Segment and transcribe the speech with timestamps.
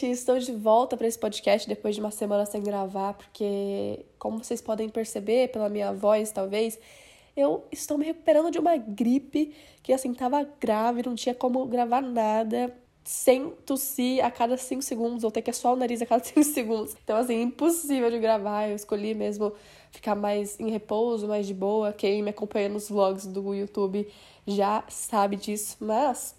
[0.00, 0.10] gente!
[0.12, 4.60] Estou de volta para esse podcast depois de uma semana sem gravar, porque, como vocês
[4.60, 6.78] podem perceber pela minha voz, talvez,
[7.36, 12.00] eu estou me recuperando de uma gripe que, assim, tava grave, não tinha como gravar
[12.00, 12.74] nada
[13.04, 16.42] sem tossir a cada 5 segundos ou ter que assoar o nariz a cada 5
[16.44, 16.96] segundos.
[17.02, 18.68] Então, assim, impossível de gravar.
[18.68, 19.52] Eu escolhi mesmo
[19.90, 21.92] ficar mais em repouso, mais de boa.
[21.92, 24.06] Quem me acompanha nos vlogs do YouTube
[24.46, 26.34] já sabe disso, mas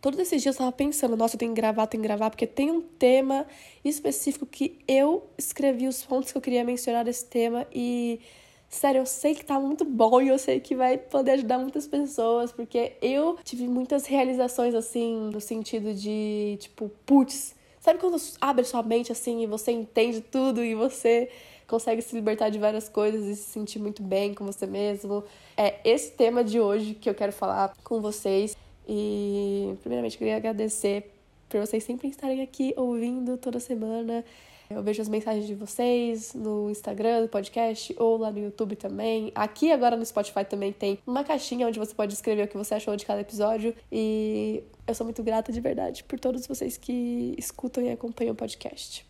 [0.00, 2.46] todos esses dias eu tava pensando, nossa, eu tenho que gravar, tenho que gravar, porque
[2.46, 3.46] tem um tema
[3.84, 8.20] específico que eu escrevi os pontos que eu queria mencionar desse tema e
[8.68, 11.86] sério, eu sei que tá muito bom e eu sei que vai poder ajudar muitas
[11.86, 18.64] pessoas, porque eu tive muitas realizações assim, no sentido de, tipo, putz, sabe quando abre
[18.64, 21.28] sua mente assim e você entende tudo e você
[21.66, 25.22] consegue se libertar de várias coisas e se sentir muito bem com você mesmo.
[25.56, 28.56] É esse tema de hoje que eu quero falar com vocês.
[28.92, 31.12] E, primeiramente, queria agradecer
[31.48, 34.24] por vocês sempre estarem aqui ouvindo toda semana.
[34.68, 39.30] Eu vejo as mensagens de vocês no Instagram, no podcast ou lá no YouTube também.
[39.32, 42.74] Aqui agora no Spotify também tem uma caixinha onde você pode escrever o que você
[42.74, 43.74] achou de cada episódio.
[43.92, 48.36] E eu sou muito grata de verdade por todos vocês que escutam e acompanham o
[48.36, 49.09] podcast.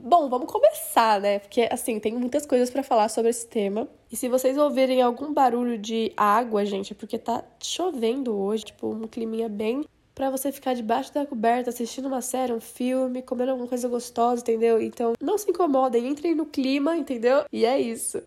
[0.00, 1.40] Bom, vamos começar, né?
[1.40, 3.88] Porque assim, tem muitas coisas para falar sobre esse tema.
[4.10, 8.88] E se vocês ouvirem algum barulho de água, gente, é porque tá chovendo hoje, tipo,
[8.88, 13.50] um climinha bem para você ficar debaixo da coberta assistindo uma série, um filme, comendo
[13.50, 14.80] alguma coisa gostosa, entendeu?
[14.80, 17.44] Então, não se incomodem, entrem no clima, entendeu?
[17.52, 18.22] E é isso.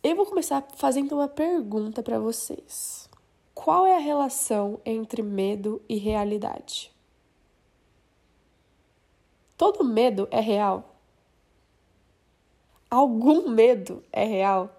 [0.00, 3.08] Eu vou começar fazendo uma pergunta para vocês.
[3.52, 6.93] Qual é a relação entre medo e realidade?
[9.56, 10.96] Todo medo é real?
[12.90, 14.70] Algum medo é real?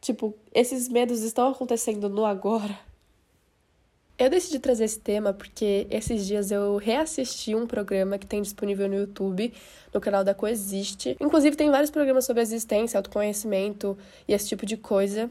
[0.00, 2.78] Tipo, esses medos estão acontecendo no agora?
[4.16, 8.88] Eu decidi trazer esse tema porque esses dias eu reassisti um programa que tem disponível
[8.88, 9.52] no YouTube,
[9.92, 11.16] no canal da Coexiste.
[11.20, 13.98] Inclusive, tem vários programas sobre existência, autoconhecimento
[14.28, 15.28] e esse tipo de coisa.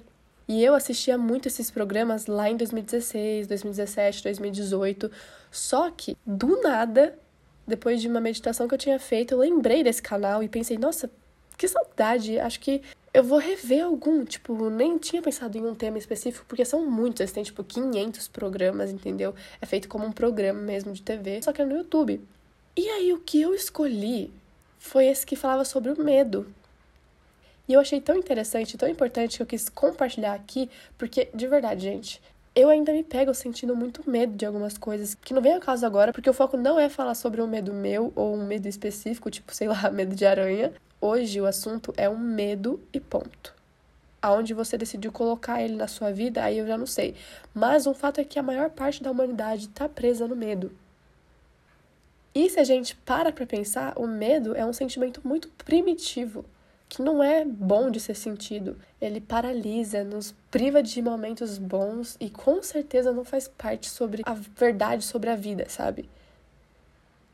[0.47, 5.09] E eu assistia muito esses programas lá em 2016, 2017, 2018.
[5.49, 7.17] Só que, do nada,
[7.65, 11.09] depois de uma meditação que eu tinha feito, eu lembrei desse canal e pensei, nossa,
[11.57, 12.81] que saudade, acho que
[13.13, 17.31] eu vou rever algum, tipo, nem tinha pensado em um tema específico, porque são muitos,
[17.31, 19.35] têm, tipo, 500 programas, entendeu?
[19.61, 22.19] É feito como um programa mesmo de TV, só que é no YouTube.
[22.75, 24.33] E aí, o que eu escolhi
[24.79, 26.47] foi esse que falava sobre o medo.
[27.67, 31.83] E eu achei tão interessante, tão importante que eu quis compartilhar aqui, porque, de verdade,
[31.83, 32.19] gente,
[32.55, 35.85] eu ainda me pego sentindo muito medo de algumas coisas que não vem ao caso
[35.85, 39.31] agora, porque o foco não é falar sobre um medo meu ou um medo específico,
[39.31, 40.71] tipo, sei lá, medo de aranha.
[41.01, 43.53] Hoje o assunto é um medo e ponto.
[44.21, 47.15] Aonde você decidiu colocar ele na sua vida, aí eu já não sei.
[47.53, 50.71] Mas um fato é que a maior parte da humanidade está presa no medo.
[52.33, 56.45] E se a gente para pra pensar, o medo é um sentimento muito primitivo
[56.93, 58.79] que não é bom de ser sentido.
[59.01, 64.35] Ele paralisa, nos priva de momentos bons e com certeza não faz parte sobre a
[64.35, 66.07] verdade sobre a vida, sabe?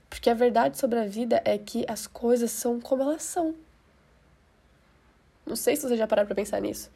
[0.09, 3.53] Porque a verdade sobre a vida é que as coisas são como elas são.
[5.45, 6.89] Não sei se você já pararam pra pensar nisso.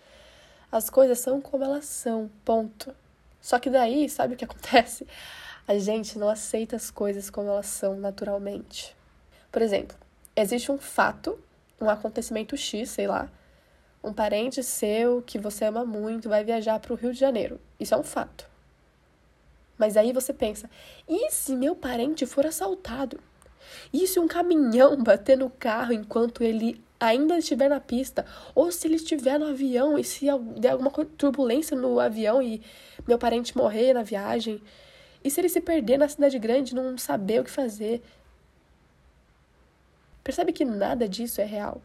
[0.72, 2.96] As coisas são como elas são, ponto.
[3.42, 5.06] Só que daí, sabe o que acontece?
[5.68, 8.96] A gente não aceita as coisas como elas são naturalmente.
[9.52, 9.98] Por exemplo,
[10.34, 11.38] existe um fato
[11.80, 13.30] um acontecimento X, sei lá,
[14.04, 17.60] um parente seu que você ama muito vai viajar para o Rio de Janeiro.
[17.80, 18.48] Isso é um fato.
[19.78, 20.70] Mas aí você pensa:
[21.08, 23.20] e se meu parente for assaltado?
[23.94, 28.26] E se um caminhão bater no carro enquanto ele ainda estiver na pista?
[28.54, 30.26] Ou se ele estiver no avião e se
[30.58, 32.62] der alguma turbulência no avião e
[33.08, 34.62] meu parente morrer na viagem?
[35.24, 38.02] E se ele se perder na cidade grande não saber o que fazer?
[40.24, 41.82] Percebe que nada disso é real.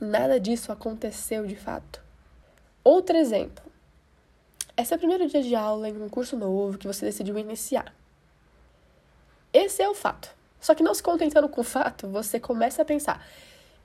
[0.00, 2.02] Nada disso aconteceu de fato.
[2.82, 3.64] Outro exemplo.
[4.76, 7.94] Esse é o primeiro dia de aula em um curso novo que você decidiu iniciar.
[9.52, 10.34] Esse é o fato.
[10.60, 13.24] Só que não se contentando com o fato, você começa a pensar: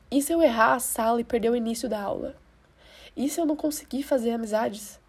[0.09, 2.35] e se eu errar a sala e perder o início da aula?
[3.15, 4.99] E se eu não conseguir fazer amizades?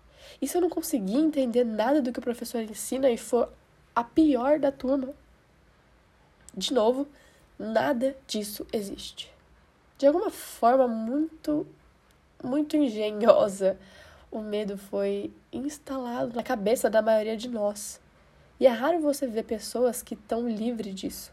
[0.43, 3.51] E se eu não conseguir entender nada do que o professor ensina e for
[3.95, 5.15] a pior da turma?
[6.55, 7.09] De novo,
[7.63, 9.31] Nada disso existe.
[9.99, 11.67] De alguma forma muito,
[12.43, 13.77] muito engenhosa,
[14.31, 18.01] o medo foi instalado na cabeça da maioria de nós.
[18.59, 21.31] E é raro você ver pessoas que estão livres disso.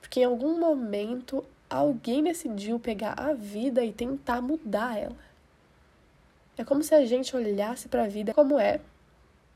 [0.00, 5.30] Porque em algum momento alguém decidiu pegar a vida e tentar mudar ela.
[6.56, 8.80] É como se a gente olhasse para a vida como é,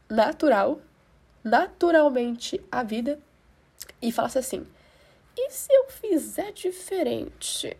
[0.07, 0.83] natural,
[1.43, 3.19] naturalmente a vida,
[4.03, 4.67] e falasse assim:
[5.37, 7.77] e se eu fizer diferente?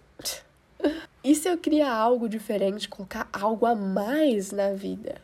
[1.23, 5.23] E se eu criar algo diferente, colocar algo a mais na vida?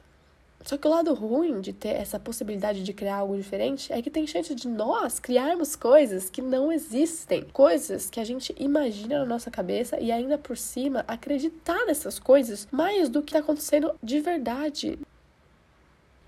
[0.65, 4.11] Só que o lado ruim de ter essa possibilidade de criar algo diferente é que
[4.11, 9.25] tem chance de nós criarmos coisas que não existem, coisas que a gente imagina na
[9.25, 14.21] nossa cabeça e ainda por cima acreditar nessas coisas mais do que está acontecendo de
[14.21, 14.99] verdade.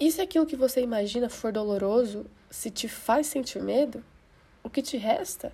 [0.01, 4.03] E se aquilo que você imagina for doloroso, se te faz sentir medo,
[4.65, 5.53] o que te resta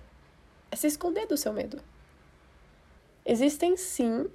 [0.71, 1.79] é se esconder do seu medo.
[3.25, 4.27] Existem sim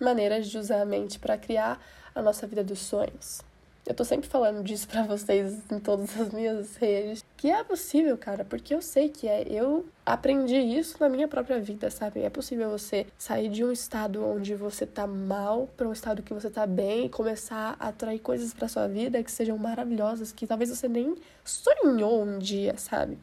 [0.00, 1.80] maneiras de usar a mente para criar
[2.14, 3.40] a nossa vida dos sonhos.
[3.84, 7.24] Eu tô sempre falando disso para vocês em todas as minhas redes.
[7.36, 9.42] Que é possível, cara, porque eu sei que é.
[9.48, 12.20] Eu aprendi isso na minha própria vida, sabe?
[12.20, 16.32] É possível você sair de um estado onde você tá mal para um estado que
[16.32, 20.46] você tá bem e começar a atrair coisas para sua vida que sejam maravilhosas, que
[20.46, 23.18] talvez você nem sonhou um dia, sabe?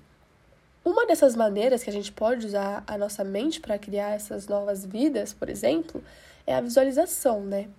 [0.90, 4.84] Uma dessas maneiras que a gente pode usar a nossa mente para criar essas novas
[4.84, 6.04] vidas, por exemplo,
[6.48, 7.70] é a visualização, né?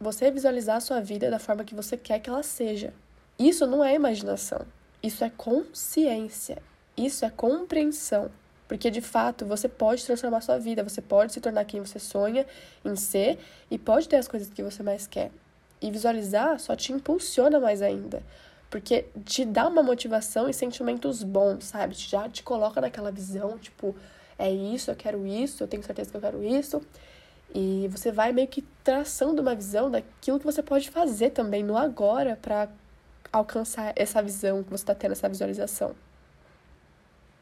[0.00, 2.90] você visualizar a sua vida da forma que você quer que ela seja.
[3.38, 4.62] Isso não é imaginação,
[5.02, 6.56] isso é consciência,
[6.96, 8.30] isso é compreensão.
[8.66, 12.46] Porque de fato você pode transformar sua vida, você pode se tornar quem você sonha
[12.82, 13.38] em ser
[13.70, 15.30] e pode ter as coisas que você mais quer.
[15.82, 18.22] E visualizar só te impulsiona mais ainda.
[18.70, 21.94] Porque te dá uma motivação e sentimentos bons, sabe?
[21.94, 23.96] Já te coloca naquela visão, tipo,
[24.38, 26.80] é isso, eu quero isso, eu tenho certeza que eu quero isso.
[27.52, 31.76] E você vai meio que traçando uma visão daquilo que você pode fazer também no
[31.76, 32.68] agora para
[33.32, 35.94] alcançar essa visão que você está tendo, essa visualização.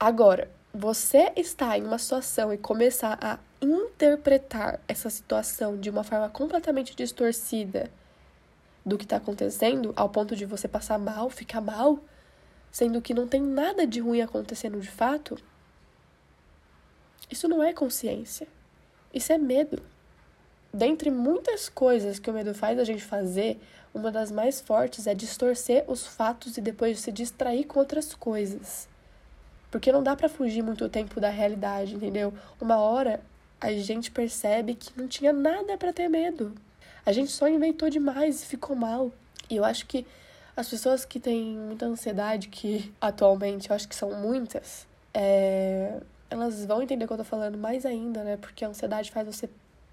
[0.01, 6.29] Agora, você está em uma situação e começar a interpretar essa situação de uma forma
[6.29, 7.91] completamente distorcida
[8.88, 11.99] do que está acontecendo, ao ponto de você passar mal, ficar mal,
[12.73, 15.38] sendo que não tem nada de ruim acontecendo de fato,
[17.31, 18.49] isso não é consciência.
[19.12, 19.82] Isso é medo.
[20.73, 23.61] Dentre muitas coisas que o medo faz a gente fazer,
[23.93, 28.88] uma das mais fortes é distorcer os fatos e depois se distrair com outras coisas.
[29.70, 32.32] Porque não dá para fugir muito tempo da realidade, entendeu?
[32.61, 33.20] Uma hora
[33.61, 36.55] a gente percebe que não tinha nada para ter medo.
[37.05, 39.11] A gente só inventou demais e ficou mal.
[39.49, 40.06] E eu acho que
[40.56, 46.00] as pessoas que têm muita ansiedade, que atualmente eu acho que são muitas, é...
[46.31, 48.37] elas vão entender o que eu tô falando mais ainda, né?
[48.37, 49.49] Porque a ansiedade faz você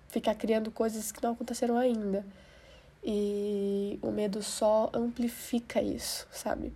[0.09, 2.25] ficar criando coisas que não aconteceram ainda.
[3.03, 6.73] E o medo só amplifica isso, sabe?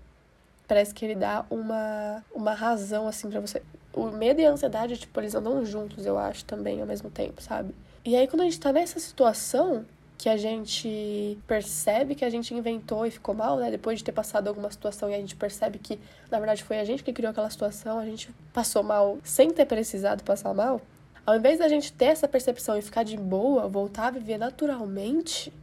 [0.68, 3.64] Parece que ele dá uma, uma razão, assim, para você.
[3.92, 7.42] O medo e a ansiedade, tipo, eles andam juntos, eu acho, também, ao mesmo tempo,
[7.42, 7.74] sabe?
[8.06, 9.84] E aí, quando a gente tá nessa situação,
[10.20, 13.72] que a gente percebe que a gente inventou e ficou mal, né?
[13.72, 15.98] Depois de ter passado alguma situação e a gente percebe que,
[16.30, 19.66] na verdade, foi a gente que criou aquela situação, a gente passou mal sem ter
[19.66, 20.82] precisado passar mal.
[21.26, 25.54] Ao invés da gente ter essa percepção e ficar de boa, voltar a viver naturalmente,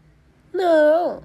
[0.54, 1.18] não.
[1.18, 1.22] O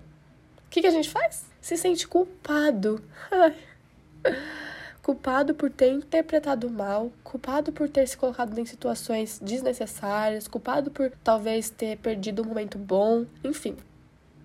[0.70, 1.46] que, que a gente faz?
[1.62, 3.02] Se sente culpado.
[5.02, 11.12] culpado por ter interpretado mal, culpado por ter se colocado em situações desnecessárias, culpado por
[11.24, 13.76] talvez ter perdido um momento bom, enfim.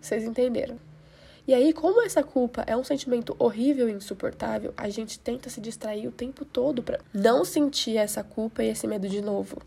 [0.00, 0.78] Vocês entenderam.
[1.46, 5.60] E aí, como essa culpa é um sentimento horrível e insuportável, a gente tenta se
[5.60, 9.62] distrair o tempo todo para não sentir essa culpa e esse medo de novo.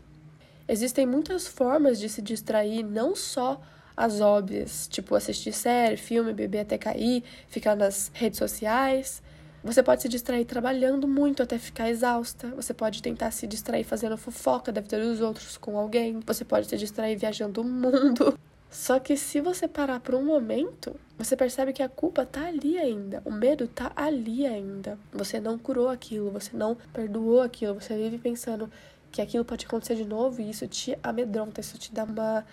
[0.68, 3.60] Existem muitas formas de se distrair, não só
[3.96, 9.22] as óbvias, tipo assistir série, filme, beber até cair, ficar nas redes sociais.
[9.62, 12.48] Você pode se distrair trabalhando muito até ficar exausta.
[12.56, 16.20] Você pode tentar se distrair fazendo fofoca da vida dos outros com alguém.
[16.26, 18.38] Você pode se distrair viajando o mundo.
[18.70, 22.78] Só que se você parar por um momento, você percebe que a culpa tá ali
[22.78, 23.20] ainda.
[23.24, 24.98] O medo tá ali ainda.
[25.12, 27.74] Você não curou aquilo, você não perdoou aquilo.
[27.74, 28.70] Você vive pensando:
[29.10, 32.44] que aquilo pode acontecer de novo e isso te amedronta, isso te dá uma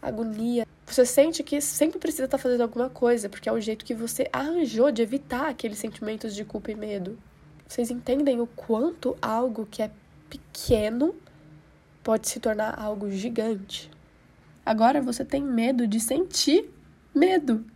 [0.00, 0.66] agonia.
[0.88, 3.94] Você sente que sempre precisa estar tá fazendo alguma coisa, porque é o jeito que
[3.94, 7.18] você arranjou de evitar aqueles sentimentos de culpa e medo.
[7.66, 9.90] Vocês entendem o quanto algo que é
[10.30, 11.14] pequeno
[12.02, 13.90] pode se tornar algo gigante?
[14.64, 16.70] Agora você tem medo de sentir
[17.14, 17.66] medo.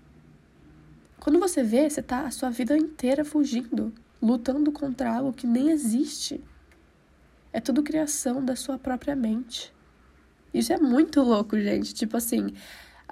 [1.20, 3.92] Quando você vê, você tá a sua vida inteira fugindo,
[4.22, 6.42] lutando contra algo que nem existe.
[7.52, 9.70] É tudo criação da sua própria mente.
[10.52, 11.92] Isso é muito louco, gente.
[11.92, 12.54] Tipo assim,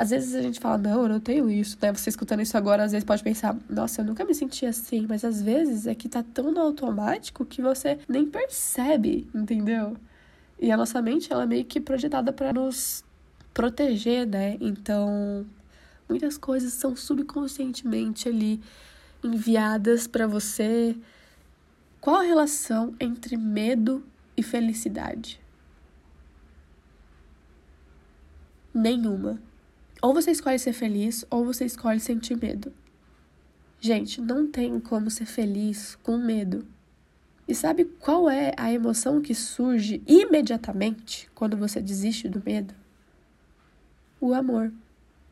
[0.01, 1.93] às vezes a gente fala, não, eu não tenho isso, né?
[1.93, 5.05] Você escutando isso agora, às vezes pode pensar, nossa, eu nunca me senti assim.
[5.07, 9.95] Mas às vezes é que tá tão no automático que você nem percebe, entendeu?
[10.59, 13.05] E a nossa mente, ela é meio que projetada para nos
[13.53, 14.57] proteger, né?
[14.59, 15.45] Então,
[16.09, 18.59] muitas coisas são subconscientemente ali
[19.23, 20.97] enviadas para você.
[22.01, 24.03] Qual a relação entre medo
[24.35, 25.39] e felicidade?
[28.73, 29.50] Nenhuma.
[30.03, 32.73] Ou você escolhe ser feliz, ou você escolhe sentir medo.
[33.81, 36.67] Gente, não tem como ser feliz com medo.
[37.47, 42.75] E sabe qual é a emoção que surge imediatamente quando você desiste do medo?
[44.21, 44.73] O amor.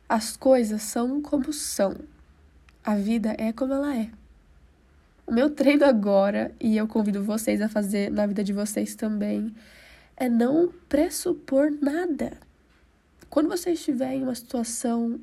[0.08, 1.94] As coisas são como são.
[2.82, 4.10] A vida é como ela é.
[5.26, 9.54] O meu treino agora, e eu convido vocês a fazer na vida de vocês também,
[10.16, 12.38] é não pressupor nada.
[13.30, 15.20] Quando você estiver em uma situação,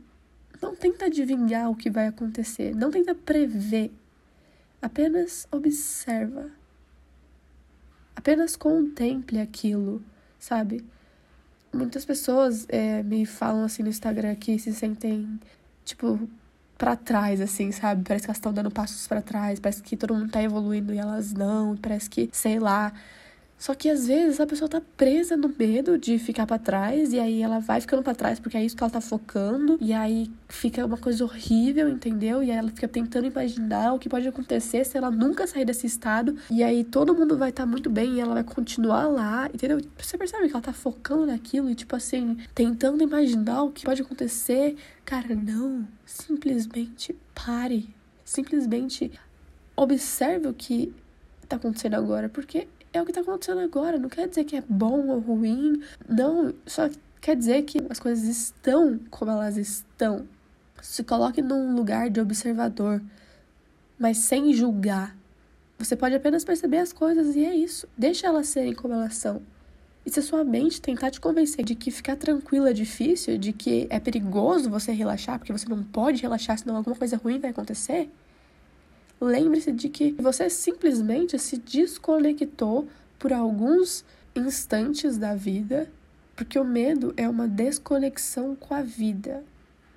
[0.62, 3.92] não tenta adivinhar o que vai acontecer, não tenta prever.
[4.82, 6.52] Apenas observa.
[8.16, 10.04] Apenas contemple aquilo,
[10.40, 10.86] sabe?
[11.74, 15.40] Muitas pessoas é, me falam assim no Instagram que se sentem,
[15.84, 16.30] tipo,
[16.78, 18.04] para trás, assim, sabe?
[18.04, 20.98] Parece que elas estão dando passos para trás, parece que todo mundo tá evoluindo e
[20.98, 22.94] elas não, parece que, sei lá.
[23.58, 27.20] Só que às vezes a pessoa tá presa no medo de ficar para trás e
[27.20, 30.30] aí ela vai ficando para trás porque é isso que ela tá focando e aí
[30.50, 32.44] fica uma coisa horrível, entendeu?
[32.44, 35.88] E aí ela fica tentando imaginar o que pode acontecer se ela nunca sair desse
[35.88, 39.50] estado e aí todo mundo vai estar tá muito bem e ela vai continuar lá,
[39.54, 39.80] entendeu?
[39.98, 44.02] Você percebe que ela tá focando naquilo e tipo assim, tentando imaginar o que pode
[44.02, 44.76] acontecer.
[45.06, 47.90] Cara, não, simplesmente pare.
[48.24, 49.12] Simplesmente
[49.76, 50.94] observe o que
[51.48, 53.98] tá acontecendo agora, porque é o que tá acontecendo agora.
[53.98, 55.82] Não quer dizer que é bom ou ruim.
[56.08, 56.90] Não, só
[57.22, 60.28] quer dizer que as coisas estão como elas estão.
[60.82, 63.02] Se coloque num lugar de observador,
[63.98, 65.16] mas sem julgar.
[65.78, 67.88] Você pode apenas perceber as coisas e é isso.
[67.98, 69.42] Deixa elas serem como elas são.
[70.06, 73.52] E se a sua mente tentar te convencer de que ficar tranquilo é difícil, de
[73.52, 77.50] que é perigoso você relaxar, porque você não pode relaxar, senão alguma coisa ruim vai
[77.50, 78.10] acontecer,
[79.20, 84.04] lembre-se de que você simplesmente se desconectou por alguns
[84.36, 85.90] instantes da vida,
[86.36, 89.44] porque o medo é uma desconexão com a vida.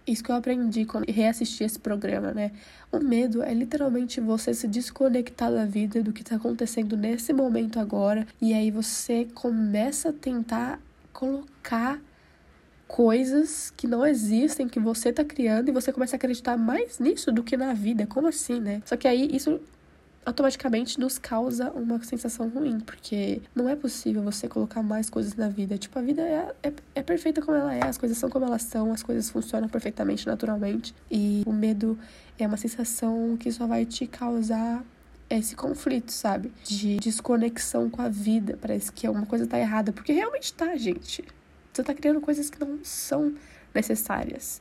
[0.06, 2.52] Isso que eu aprendi quando reassisti esse programa, né?
[2.90, 7.78] O medo é literalmente você se desconectar da vida, do que está acontecendo nesse momento
[7.78, 10.80] agora, e aí você começa a tentar
[11.12, 12.00] colocar
[12.88, 17.30] coisas que não existem, que você tá criando, e você começa a acreditar mais nisso
[17.30, 18.06] do que na vida.
[18.06, 18.82] Como assim, né?
[18.86, 19.60] Só que aí isso
[20.24, 25.48] automaticamente nos causa uma sensação ruim, porque não é possível você colocar mais coisas na
[25.48, 25.78] vida.
[25.78, 28.62] Tipo, a vida é, é, é, perfeita como ela é, as coisas são como elas
[28.62, 30.94] são, as coisas funcionam perfeitamente, naturalmente.
[31.10, 31.98] E o medo
[32.38, 34.82] é uma sensação que só vai te causar
[35.30, 36.52] esse conflito, sabe?
[36.64, 38.58] De desconexão com a vida.
[38.60, 41.24] Parece que alguma coisa tá errada, porque realmente tá, gente.
[41.78, 43.34] Você está criando coisas que não são
[43.72, 44.60] necessárias.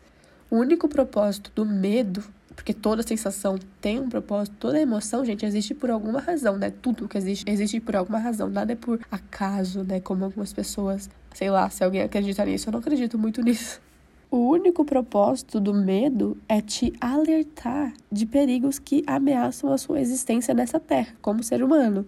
[0.51, 2.23] O único propósito do medo,
[2.55, 6.69] porque toda sensação tem um propósito, toda emoção, gente, existe por alguma razão, né?
[6.69, 8.51] Tudo que existe, existe por alguma razão.
[8.51, 9.99] Nada é por acaso, né?
[9.99, 13.81] Como algumas pessoas, sei lá, se alguém acredita nisso, eu não acredito muito nisso.
[14.29, 20.53] O único propósito do medo é te alertar de perigos que ameaçam a sua existência
[20.53, 22.05] nessa terra, como ser humano.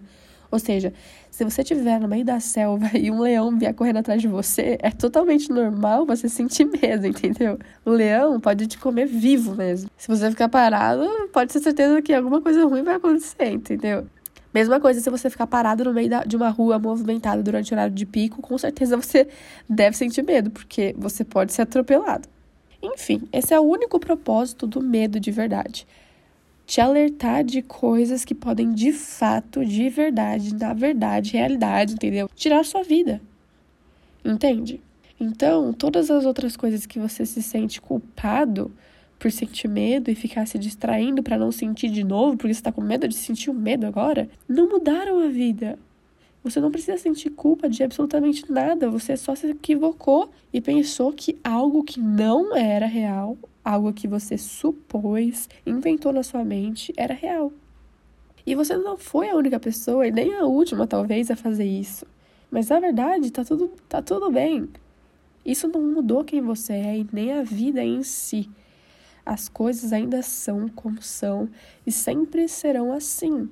[0.50, 0.92] Ou seja,
[1.30, 4.76] se você estiver no meio da selva e um leão vier correndo atrás de você,
[4.80, 7.58] é totalmente normal você sentir medo, entendeu?
[7.84, 9.90] O leão pode te comer vivo mesmo.
[9.96, 14.06] Se você ficar parado, pode ter certeza que alguma coisa ruim vai acontecer, entendeu?
[14.52, 17.74] Mesma coisa se você ficar parado no meio da, de uma rua movimentada durante o
[17.74, 19.28] horário de pico, com certeza você
[19.68, 22.28] deve sentir medo, porque você pode ser atropelado.
[22.82, 25.86] Enfim, esse é o único propósito do medo de verdade
[26.70, 32.30] te alertar de coisas que podem de fato, de verdade, na verdade, realidade, entendeu?
[32.32, 33.20] Tirar a sua vida.
[34.24, 34.80] Entende?
[35.18, 38.70] Então, todas as outras coisas que você se sente culpado
[39.18, 42.70] por sentir medo e ficar se distraindo para não sentir de novo, porque você tá
[42.70, 45.76] com medo de sentir o medo agora, não mudaram a vida.
[46.44, 51.36] Você não precisa sentir culpa de absolutamente nada, você só se equivocou e pensou que
[51.42, 53.36] algo que não era real
[53.70, 57.52] algo que você supôs, inventou na sua mente, era real.
[58.44, 62.04] E você não foi a única pessoa e nem a última, talvez, a fazer isso.
[62.50, 64.68] Mas na verdade, tá tudo, tá tudo bem.
[65.46, 68.50] Isso não mudou quem você é e nem a vida em si.
[69.24, 71.48] As coisas ainda são como são
[71.86, 73.48] e sempre serão assim.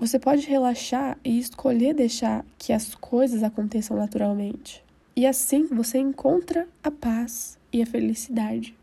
[0.00, 4.82] Você pode relaxar e escolher deixar que as coisas aconteçam naturalmente.
[5.14, 8.77] E assim você encontra a paz e a felicidade.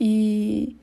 [0.00, 0.76] E,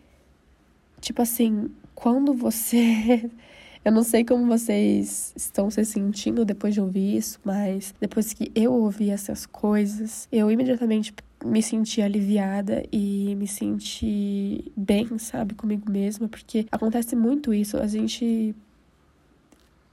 [1.01, 3.29] tipo assim, quando você.
[3.85, 8.49] Eu não sei como vocês estão se sentindo depois de ouvir isso, mas depois que
[8.55, 15.91] eu ouvi essas coisas, eu imediatamente me senti aliviada e me senti bem, sabe, comigo
[15.91, 17.75] mesma, porque acontece muito isso.
[17.75, 18.55] A gente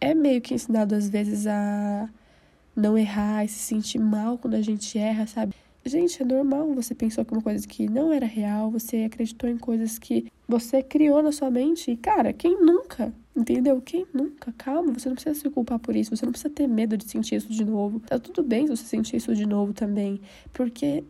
[0.01, 2.09] é meio que ensinado às vezes a
[2.77, 5.55] não errar e se sentir mal quando a gente erra, sabe?
[5.85, 6.73] Gente, é normal.
[6.75, 10.83] Você pensou que uma coisa que não era real, você acreditou em coisas que você
[10.83, 11.91] criou na sua mente.
[11.91, 13.13] E, cara, quem nunca?
[13.35, 13.81] Entendeu?
[13.81, 14.53] Quem nunca?
[14.59, 16.15] Calma, você não precisa se culpar por isso.
[16.15, 18.01] Você não precisa ter medo de sentir isso de novo.
[18.01, 20.21] Tá tudo bem se você sentir isso de novo também.
[20.53, 21.03] Porque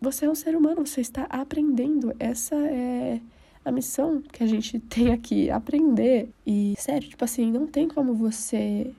[0.00, 2.14] você é um ser humano, você está aprendendo.
[2.18, 3.20] Essa é
[3.64, 6.28] a missão que a gente tem aqui, aprender.
[6.46, 8.92] E, sério, tipo assim, não tem como você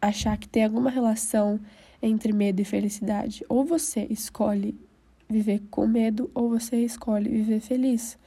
[0.00, 1.58] achar que tem alguma relação
[2.02, 3.44] entre medo e felicidade.
[3.48, 4.74] Ou você escolhe
[5.28, 8.18] viver com medo, ou você escolhe viver feliz.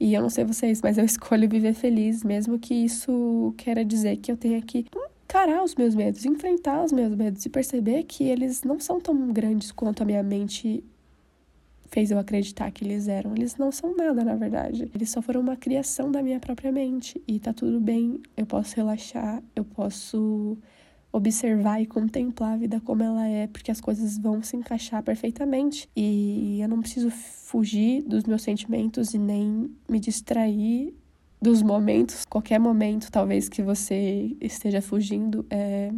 [0.00, 4.16] E eu não sei vocês, mas eu escolho viver feliz, mesmo que isso queira dizer
[4.16, 4.86] que eu tenha que
[5.24, 9.32] encarar os meus medos, enfrentar os meus medos e perceber que eles não são tão
[9.32, 10.82] grandes quanto a minha mente
[11.86, 13.34] fez eu acreditar que eles eram.
[13.36, 14.90] Eles não são nada, na verdade.
[14.92, 17.22] Eles só foram uma criação da minha própria mente.
[17.26, 20.58] E tá tudo bem, eu posso relaxar, eu posso
[21.14, 25.88] observar e contemplar a vida como ela é, porque as coisas vão se encaixar perfeitamente.
[25.94, 30.92] E eu não preciso fugir dos meus sentimentos e nem me distrair
[31.40, 32.24] dos momentos.
[32.28, 35.92] Qualquer momento, talvez, que você esteja fugindo, é...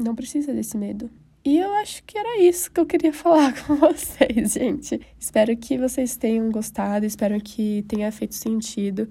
[0.00, 1.10] não precisa desse medo.
[1.44, 5.00] E eu acho que era isso que eu queria falar com vocês, gente.
[5.18, 9.08] Espero que vocês tenham gostado, espero que tenha feito sentido.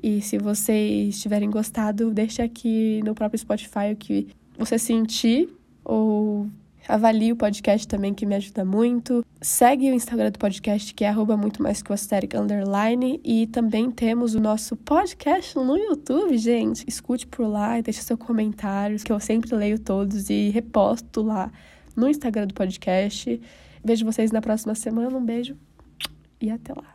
[0.00, 5.48] E se vocês tiverem gostado, deixa aqui no próprio Spotify o que você sentir
[5.84, 6.46] ou
[6.88, 9.24] avalie o podcast também, que me ajuda muito.
[9.40, 13.20] Segue o Instagram do podcast, que é arroba muito mais que o Aesthetic Underline.
[13.24, 16.84] E também temos o nosso podcast no YouTube, gente.
[16.86, 21.50] Escute por lá e deixe seu comentário, que eu sempre leio todos e reposto lá
[21.96, 23.40] no Instagram do podcast.
[23.82, 25.16] Vejo vocês na próxima semana.
[25.16, 25.56] Um beijo
[26.40, 26.92] e até lá.